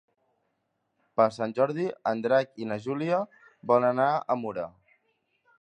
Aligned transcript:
Per 1.19 1.27
Sant 1.35 1.53
Jordi 1.59 1.85
en 2.13 2.25
Drac 2.25 2.57
i 2.65 2.69
na 2.71 2.79
Júlia 2.89 3.23
volen 3.73 3.89
anar 3.95 4.11
a 4.37 4.43
Mura. 4.45 4.71